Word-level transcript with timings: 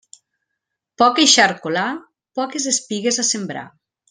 Poc 1.01 1.21
eixarcolar, 1.23 1.85
poques 2.41 2.67
espigues 2.73 3.23
a 3.25 3.29
sembrar. 3.35 3.69